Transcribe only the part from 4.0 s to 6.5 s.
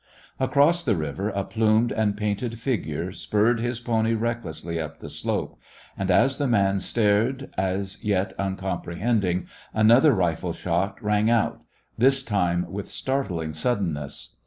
recklessly up the slope, and, as the